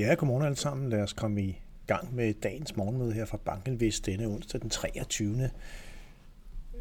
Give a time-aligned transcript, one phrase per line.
[0.00, 0.90] Ja, godmorgen alle sammen.
[0.90, 5.50] Lad os komme i gang med dagens morgenmøde her fra Bankenvist denne onsdag den 23.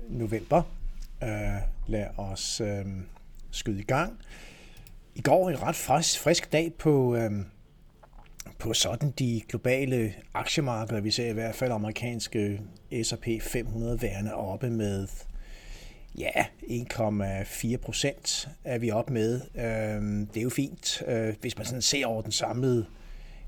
[0.10, 0.62] november.
[1.21, 1.28] Uh,
[1.87, 2.92] lad os uh,
[3.51, 4.19] skyde i gang.
[5.15, 7.32] I går en ret frisk, frisk dag på, uh,
[8.58, 11.01] på sådan de globale aktiemarkeder.
[11.01, 12.62] Vi ser i hvert fald amerikanske
[13.04, 15.08] S&P 500 værende oppe med
[16.17, 19.42] Ja, 1,4 procent er vi op med.
[20.26, 21.04] Det er jo fint.
[21.42, 22.86] Hvis man sådan ser over den samlede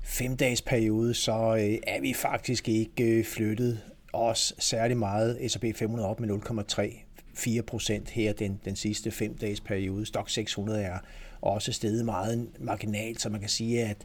[0.02, 3.80] femdages periode, så øh, er vi faktisk ikke øh, flyttet
[4.12, 5.50] os særlig meget.
[5.50, 10.06] S&P 500 op med 0,34 procent her den, den sidste fem dages periode.
[10.06, 10.98] Stock 600 er
[11.40, 13.96] også steget meget marginalt, så man kan sige, at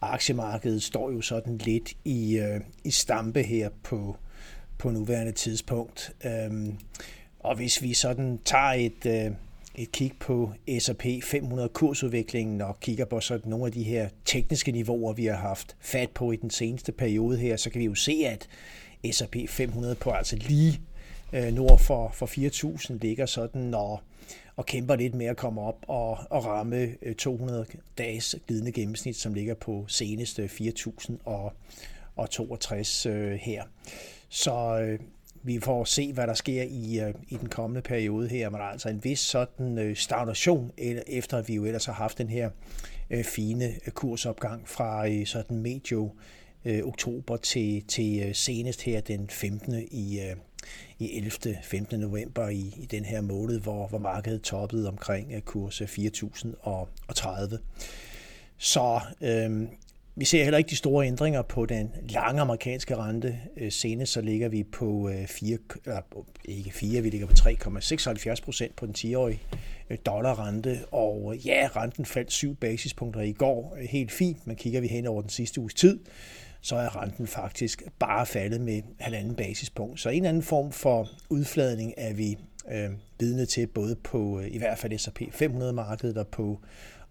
[0.00, 4.16] aktiemarkedet står jo sådan lidt i, øh, i stampe her på,
[4.78, 6.12] på nuværende tidspunkt.
[6.24, 6.78] Øhm,
[7.40, 9.32] og hvis vi sådan tager et, øh,
[9.74, 14.72] et kig på S&P 500 kursudviklingen og kigger på sådan nogle af de her tekniske
[14.72, 17.94] niveauer, vi har haft fat på i den seneste periode her, så kan vi jo
[17.94, 18.48] se, at
[19.14, 20.80] S&P 500 på altså lige
[21.32, 24.00] øh, nord for, for 4.000 ligger sådan og,
[24.56, 27.66] og kæmper lidt med at komme op og, og ramme øh, 200
[27.98, 31.52] dages glidende gennemsnit, som ligger på seneste 4.000 og,
[32.16, 33.64] og 62 øh, her.
[34.28, 34.98] Så øh,
[35.42, 38.88] vi får se, hvad der sker i, øh, i den kommende periode her, men altså
[38.88, 40.72] en vis sådan øh, stagnation,
[41.06, 42.50] efter at vi jo ellers har haft den her
[43.10, 46.12] øh, fine øh, kursopgang fra øh, sådan medio
[46.64, 49.74] øh, oktober til, til senest her den 15.
[49.90, 50.20] i,
[50.98, 51.58] i 11.
[51.62, 52.00] 15.
[52.00, 57.58] november i, i den her måned, hvor, hvor markedet toppede omkring kurs 4030.
[58.58, 59.68] Så øh,
[60.20, 63.38] vi ser heller ikke de store ændringer på den lange amerikanske rente.
[63.56, 66.00] Øh, senest så ligger vi på øh, 4, eller
[66.44, 69.40] ikke 4, vi ligger på 3,76 procent på den 10-årige
[69.90, 70.78] øh, dollarrente.
[70.90, 73.78] Og ja, renten faldt 7 basispunkter i går.
[73.90, 76.00] Helt fint, men kigger vi hen over den sidste uges tid,
[76.60, 80.00] så er renten faktisk bare faldet med halvanden basispunkt.
[80.00, 82.38] Så en eller anden form for udfladning er vi
[82.70, 86.60] øh, vidne til, både på øh, i hvert fald S&P 500-markedet og på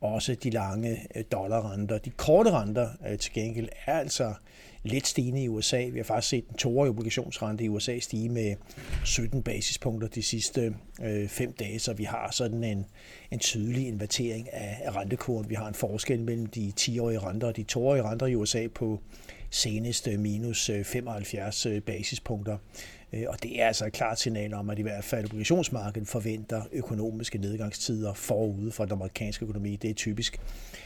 [0.01, 1.97] også de lange øh, dollarrenter.
[1.97, 4.33] De korte renter øh, til gengæld er altså
[4.83, 5.85] lidt stigende i USA.
[5.91, 8.55] Vi har faktisk set den toårige obligationsrente i USA stige med
[9.05, 12.85] 17 basispunkter de sidste øh, fem dage, så vi har sådan en,
[13.31, 15.49] en tydelig invertering af, af rentekurven.
[15.49, 18.99] Vi har en forskel mellem de 10-årige renter og de toårige renter i USA på
[19.49, 22.57] senest øh, minus øh, 75 øh, basispunkter.
[23.27, 27.37] Og det er altså et klart signal om, at i hvert fald obligationsmarkedet forventer økonomiske
[27.37, 29.75] nedgangstider forude for den amerikanske økonomi.
[29.75, 30.39] Det er typisk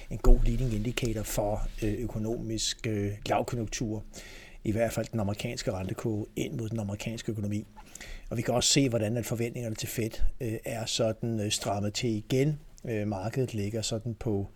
[0.09, 2.87] en god leading indicator for økonomisk
[3.29, 4.03] lavkonjunktur.
[4.63, 7.65] I hvert fald den amerikanske rentekurve ind mod den amerikanske økonomi.
[8.29, 10.11] Og vi kan også se, hvordan at forventningerne til Fed
[10.65, 12.59] er sådan strammet til igen.
[13.05, 14.47] Markedet ligger sådan på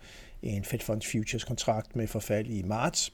[0.41, 3.13] en Fed Funds Futures kontrakt med forfald i marts,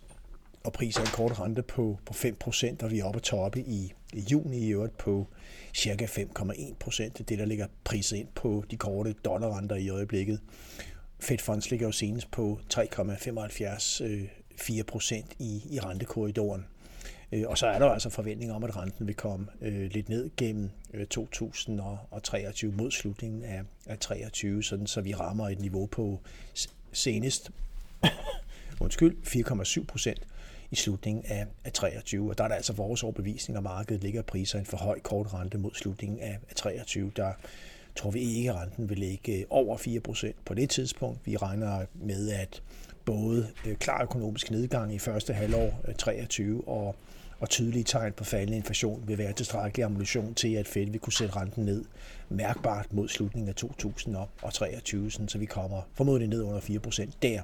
[0.63, 3.93] og priser en kort rente på, på 5%, og vi er oppe at toppe i,
[4.13, 5.27] i juni i øvrigt på
[5.73, 7.03] cirka 5,1%.
[7.03, 10.39] Det er det, der ligger priset ind på de korte dollarrenter i øjeblikket.
[11.19, 14.29] Fed Funds ligger jo senest på 3,75-4% øh,
[15.39, 16.65] i, i rentekorridoren.
[17.31, 20.29] Øh, og så er der altså forventninger om, at renten vil komme øh, lidt ned
[20.37, 26.19] gennem øh, 2023 mod slutningen af, af 23, sådan så vi rammer et niveau på
[26.91, 27.51] senest
[28.81, 30.27] undskyld, 4,7 procent
[30.73, 32.29] i slutningen af, af 23.
[32.29, 35.33] Og der er det altså vores overbevisning, at markedet ligger priser en for høj kort
[35.33, 37.11] rente mod slutningen af, af 23.
[37.15, 37.31] Der
[37.95, 39.77] tror vi ikke, at renten vil ligge øh, over
[40.27, 41.19] 4% på det tidspunkt.
[41.25, 42.63] Vi regner med, at
[43.05, 46.95] både øh, klar økonomisk nedgang i første halvår øh, 23 og
[47.43, 51.13] og tydelige tegn på faldende inflation vil være tilstrækkelig ammunition til, at Fed vil kunne
[51.13, 51.85] sætte renten ned
[52.29, 57.41] mærkbart mod slutningen af 2023, så vi kommer formodentlig ned under 4% der.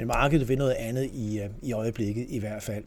[0.00, 2.84] Men markedet vil noget andet i, øh, i øjeblikket i hvert fald.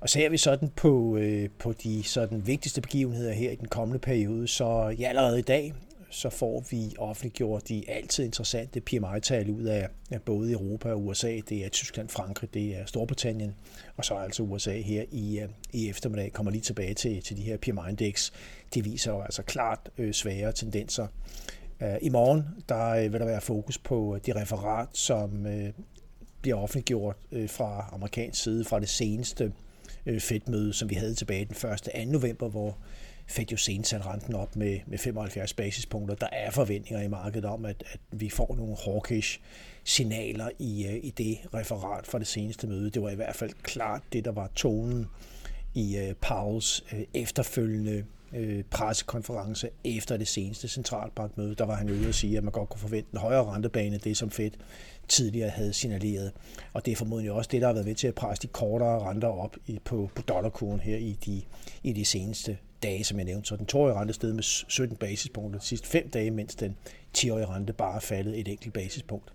[0.00, 3.98] Og ser vi sådan på, øh, på de sådan vigtigste begivenheder her i den kommende
[3.98, 5.74] periode, så ja, allerede i dag,
[6.10, 11.40] så får vi offentliggjort de altid interessante PMI-tal ud af, af både Europa og USA.
[11.48, 13.54] Det er Tyskland, Frankrig, det er Storbritannien,
[13.96, 16.32] og så er altså USA her i, øh, i eftermiddag.
[16.32, 18.32] Kommer lige tilbage til, til de her PMI-indeks.
[18.74, 21.06] De viser jo altså klart øh, svære tendenser.
[21.82, 25.46] Øh, I morgen der øh, vil der være fokus på øh, de referat, som
[26.42, 27.16] bliver offentliggjort
[27.46, 29.52] fra amerikansk side fra det seneste
[30.18, 31.78] Fed-møde, som vi havde tilbage den 1.
[31.78, 31.90] 2.
[32.12, 32.78] november, hvor
[33.26, 36.14] Fed jo senest satte renten op med, med 75 basispunkter.
[36.14, 39.40] Der er forventninger i markedet om, at, at vi får nogle hawkish
[39.84, 42.90] signaler i, i det referat fra det seneste møde.
[42.90, 45.06] Det var i hvert fald klart det, der var tonen
[45.74, 46.84] i uh, Pauls
[47.14, 48.04] efterfølgende
[48.34, 52.68] øh, pressekonference efter det seneste centralbankmøde, der var han ude at sige, at man godt
[52.68, 54.50] kunne forvente en højere rentebane, det som Fed
[55.08, 56.32] tidligere havde signaleret.
[56.72, 59.10] Og det er formodentlig også det, der har været med til at presse de kortere
[59.10, 61.42] renter op i, på, på dollarkurven her i de,
[61.82, 63.48] i de seneste dage, som jeg nævnte.
[63.48, 66.76] Så den toårige rente steg med 17 basispunkter de sidste 5 dage, mens den
[67.18, 69.32] 10-årige rente bare er faldet et enkelt basispunkt.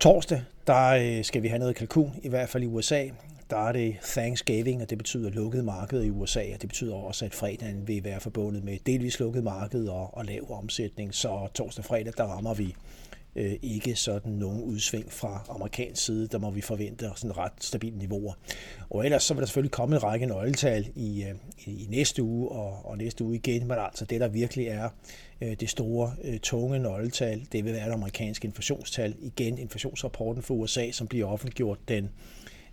[0.00, 3.08] Torsdag, der øh, skal vi have noget kalkun, i hvert fald i USA.
[3.50, 7.24] Der er det Thanksgiving, og det betyder lukket marked i USA, og det betyder også,
[7.24, 11.14] at fredagen vil være forbundet med delvis lukket marked og, og lav omsætning.
[11.14, 12.74] Så torsdag og fredag, der rammer vi
[13.36, 16.26] øh, ikke sådan nogen udsving fra amerikansk side.
[16.28, 18.34] Der må vi forvente sådan ret stabile niveauer.
[18.90, 21.34] Og ellers så vil der selvfølgelig komme en række nøgletal i, øh,
[21.66, 24.88] i næste uge og, og næste uge igen, men altså det, der virkelig er
[25.40, 29.14] øh, det store, øh, tunge nøgletal, det vil være det amerikanske inflationstal.
[29.20, 32.10] Igen inflationsrapporten for USA, som bliver offentliggjort den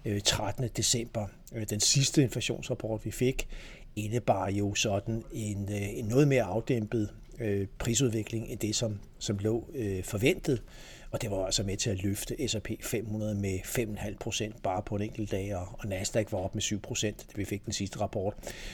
[0.06, 0.70] Øh, 13.
[0.78, 1.28] december.
[1.56, 3.48] Øh, den sidste inflationsrapport, vi fik,
[3.96, 7.10] indebar jo sådan en, øh, en noget mere afdæmpet
[7.80, 10.62] prisudvikling end det, som, som lå øh, forventet.
[11.14, 14.96] Og det var altså med til at løfte S&P 500 med 5,5 procent bare på
[14.96, 17.74] en enkelt dag, og, og Nasdaq var op med 7 procent, da vi fik den
[17.74, 18.34] sidste rapport.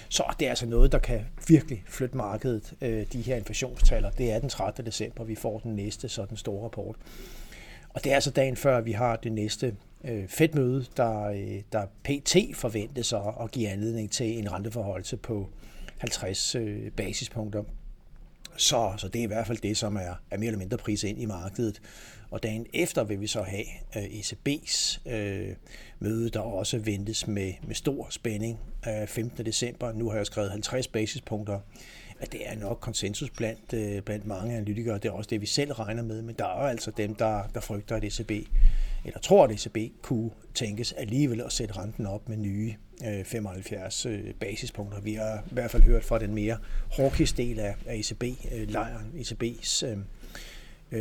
[0.10, 4.10] Så det er altså noget, der kan virkelig flytte markedet, øh, de her inflationstaller.
[4.10, 4.86] Det er den 13.
[4.86, 6.96] december, vi får den næste sådan store rapport.
[7.90, 11.86] Og det er altså dagen før, vi har det næste øh, Fed-møde, der, øh, der
[12.04, 15.50] PT forventes at, at give anledning til en renteforholdelse på
[15.98, 17.64] 50 øh, basispunkter.
[18.58, 21.08] Så, så det er i hvert fald det, som er, er mere eller mindre priset
[21.08, 21.82] ind i markedet.
[22.32, 23.66] Og dagen efter vil vi så have
[23.98, 25.56] øh, ECB's øh,
[26.00, 29.46] møde, der også ventes med, med stor spænding øh, 15.
[29.46, 29.92] december.
[29.92, 31.60] Nu har jeg skrevet 50 basispunkter.
[32.20, 34.96] At det er nok konsensus blandt, øh, blandt mange analytikere.
[34.96, 36.22] Det er også det, vi selv regner med.
[36.22, 38.32] Men der er jo altså dem, der, der frygter, at ECB
[39.06, 42.74] eller tror, at ECB kunne tænkes alligevel at sætte renten op med nye
[43.08, 45.02] øh, 75 øh, basispunkter.
[45.02, 46.58] Vi har i hvert fald hørt fra den mere
[46.92, 49.86] hawkish del af ECB-lejren, øh, ECB's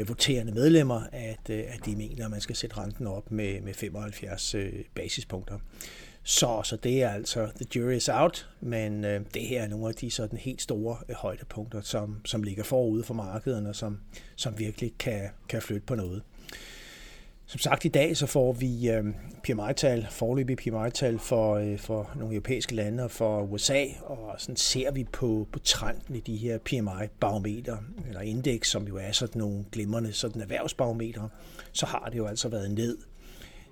[0.06, 4.54] voterende medlemmer, at, at de mener, at man skal sætte renten op med, med 75
[4.94, 5.58] basispunkter.
[6.28, 9.88] Så, så det er altså, the jury is out, men øh, det her er nogle
[9.88, 14.00] af de sådan helt store øh, højdepunkter, som, som ligger forude for markederne, som,
[14.36, 16.22] som virkelig kan, kan flytte på noget.
[17.50, 19.04] Som sagt i dag så får vi øh,
[19.44, 24.90] PMI-tal, forløbige PMI-tal for, øh, for nogle europæiske lande og for USA, og sådan ser
[24.90, 27.76] vi på, på trenden i de her PMI-barometer,
[28.08, 31.28] eller indeks, som jo er sådan nogle glimrende sådan erhvervsbarometer,
[31.72, 32.98] så har det jo altså været ned.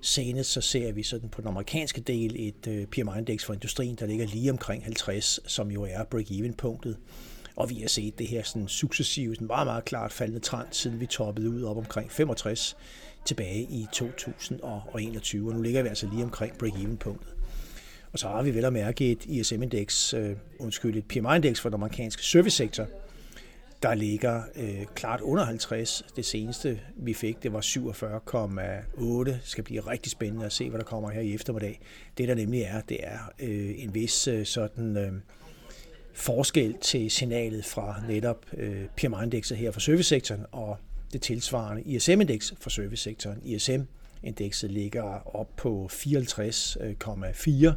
[0.01, 4.07] Senest så ser vi sådan på den amerikanske del et øh, PMI-indeks for industrien, der
[4.07, 6.97] ligger lige omkring 50, som jo er break-even-punktet.
[7.57, 11.01] Og vi har set det her sådan successivt, sådan meget, meget klart faldende trend, siden
[11.01, 12.77] vi toppede ud op omkring 65
[13.27, 17.35] tilbage i 2021, og nu ligger vi altså lige omkring break-even-punktet.
[18.13, 21.75] Og så har vi vel at mærke et ISM-indeks, øh, undskyld, et PMI-indeks for den
[21.75, 22.87] amerikanske servicesektor,
[23.83, 26.05] der ligger øh, klart under 50.
[26.17, 29.25] Det seneste, vi fik, det var 47,8.
[29.25, 31.81] Det skal blive rigtig spændende at se, hvad der kommer her i eftermiddag.
[32.19, 34.97] Det, der nemlig er, det er øh, en vis øh, sådan...
[34.97, 35.13] Øh,
[36.17, 40.77] forskel til signalet fra netop øh, PMI-indekset her for servicesektoren og
[41.13, 43.41] det tilsvarende ISM-indeks for servicesektoren.
[43.45, 47.73] ISM-indekset ligger op på 54,4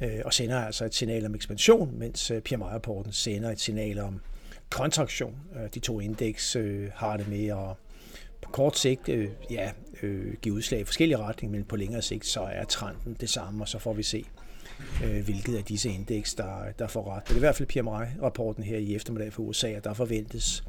[0.00, 4.20] øh, og sender altså et signal om ekspansion, mens øh, PMI-rapporten sender et signal om
[4.70, 5.36] kontraktion.
[5.56, 6.56] Øh, de to indeks
[6.94, 7.76] har det med at
[8.40, 9.08] på kort sigt
[9.50, 9.70] ja,
[10.42, 13.68] give udslag i forskellige retninger, men på længere sigt så er trenden det samme, og
[13.68, 14.24] så får vi se,
[15.24, 17.22] hvilket af disse indeks, der, der får ret.
[17.24, 20.64] Det er i hvert fald PMI-rapporten her i eftermiddag for USA, at der forventes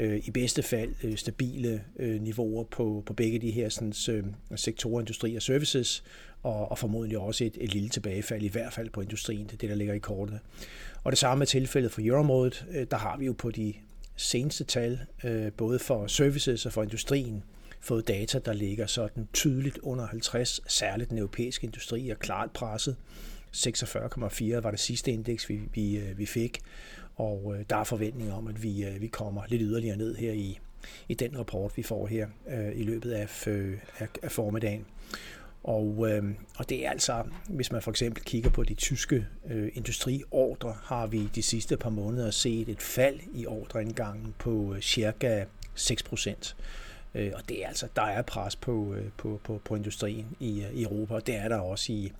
[0.00, 4.24] øh, i bedste fald øh, stabile øh, niveauer på, på begge de her sådan, øh,
[4.56, 6.04] sektorer, industri og services,
[6.42, 9.56] og, og formodentlig også et, et lille tilbagefald, i hvert fald på industrien, det er
[9.56, 10.40] det, der ligger i kortene.
[11.04, 12.66] Og det samme er tilfældet for euroområdet.
[12.70, 13.74] Øh, der har vi jo på de
[14.16, 17.42] seneste tal, øh, både for services og for industrien,
[17.80, 22.96] fået data, der ligger sådan tydeligt under 50, særligt den europæiske industri er klart presset.
[23.56, 26.60] 46,4 var det sidste indeks, vi, vi, øh, vi fik.
[27.20, 30.32] Og øh, der er forventning om, at vi, øh, vi kommer lidt yderligere ned her
[30.32, 30.58] i,
[31.08, 34.86] i den rapport, vi får her øh, i løbet af, øh, af, af formiddagen.
[35.64, 36.24] Og, øh,
[36.58, 41.06] og det er altså, hvis man for eksempel kigger på de tyske øh, industriordre, har
[41.06, 46.56] vi de sidste par måneder set et fald i ordreindgangen på øh, cirka 6 procent.
[47.14, 50.62] Øh, og det er altså, der er pres på, øh, på, på, på industrien i,
[50.62, 52.12] øh, i Europa, og det er der også i,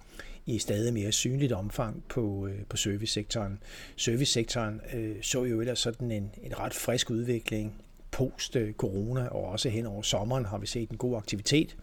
[0.50, 3.58] i stadig mere synligt omfang på, øh, på servicesektoren.
[3.96, 9.68] Servicesektoren øh, så jo ellers sådan en, en ret frisk udvikling post-corona, øh, og også
[9.68, 11.76] hen over sommeren har vi set en god aktivitet.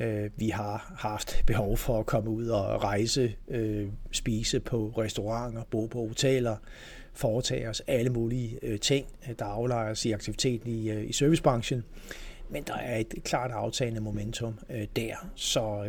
[0.00, 5.62] Øh, vi har haft behov for at komme ud og rejse, øh, spise på restauranter,
[5.70, 6.56] bo på hoteller,
[7.12, 11.84] foretage os alle mulige øh, ting, øh, der aflejer os i aktiviteten i, i servicebranchen.
[12.50, 14.58] Men der er et klart aftagende momentum
[14.96, 15.84] der, så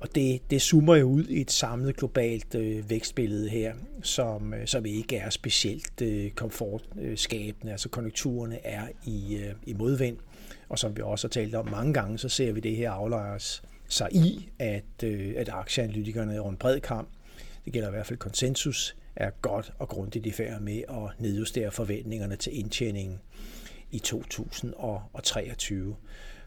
[0.00, 4.66] og det, det zoomer jo ud i et samlet globalt øh, vækstbillede her, som, øh,
[4.66, 7.72] som ikke er specielt øh, komfortskabende.
[7.72, 10.16] Altså konjunkturerne er i, øh, i modvind,
[10.68, 13.62] og som vi også har talt om mange gange, så ser vi det her aflejres
[13.88, 17.08] sig i, at, øh, at aktieanalytikerne over en bred kamp,
[17.64, 21.70] det gælder i hvert fald konsensus, er godt og grundigt i færd med at nedjustere
[21.70, 23.20] forventningerne til indtjeningen
[23.90, 25.96] i 2023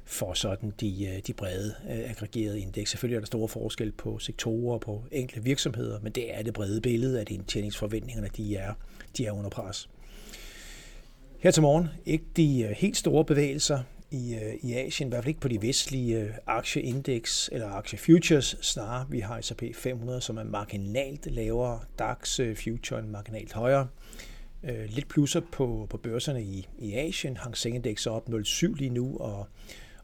[0.09, 2.91] for sådan de, øh, de brede øh, aggregerede indeks.
[2.91, 6.53] Selvfølgelig er der store forskel på sektorer og på enkelte virksomheder, men det er det
[6.53, 8.73] brede billede, at indtjeningsforventningerne de er,
[9.17, 9.89] de er under pres.
[11.39, 13.79] Her til morgen ikke de øh, helt store bevægelser
[14.11, 19.19] i, i Asien, i hvert fald ikke på de vestlige aktieindeks eller aktiefutures, snarere vi
[19.19, 23.87] har S&P 500, som er marginalt lavere, DAX future marginalt højere.
[24.87, 27.37] Lidt plusser på, på børserne i, i Asien.
[27.37, 29.47] Hang Seng Index er op 0,7 lige nu, og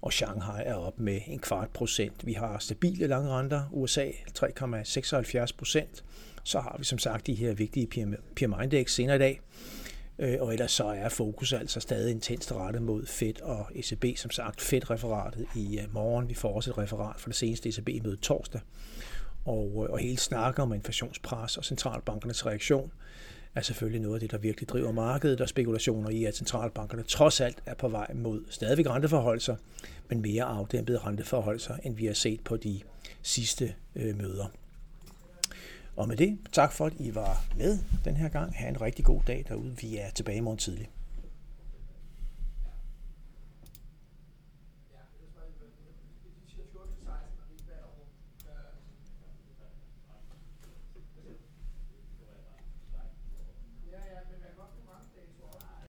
[0.05, 2.25] og Shanghai er op med en kvart procent.
[2.25, 4.09] Vi har stabile lange renter, USA
[4.39, 6.03] 3,76 procent.
[6.43, 7.87] Så har vi som sagt de her vigtige
[8.35, 9.41] PMI-index senere i dag.
[10.19, 14.05] Øh, og ellers så er fokus altså stadig intenst rettet mod Fed og ECB.
[14.17, 16.29] Som sagt, Fed-referatet i øh, morgen.
[16.29, 18.61] Vi får også et referat for det seneste ECB-møde torsdag.
[19.45, 22.91] Og, øh, og hele snakker om inflationspres og centralbankernes reaktion
[23.55, 27.41] er selvfølgelig noget af det, der virkelig driver markedet, og spekulationer i, at centralbankerne trods
[27.41, 29.55] alt er på vej mod stadigvæk renteforholdelser,
[30.09, 32.81] men mere afdæmpede renteforholdelser, end vi har set på de
[33.21, 34.45] sidste øh, møder.
[35.95, 38.55] Og med det, tak for at I var med den her gang.
[38.55, 39.77] Ha' en rigtig god dag derude.
[39.81, 40.89] Vi er tilbage i morgen tidlig.